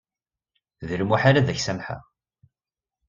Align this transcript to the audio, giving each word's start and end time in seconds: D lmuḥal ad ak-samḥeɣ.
D 0.87 0.89
lmuḥal 0.99 1.35
ad 1.39 1.47
ak-samḥeɣ. 1.49 2.03